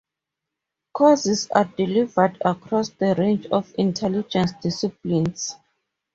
[0.93, 5.55] Courses are delivered across the range of Intelligence disciplines.